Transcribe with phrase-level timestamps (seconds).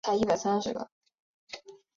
[0.03, 1.81] 食管憩室主要影响成年人。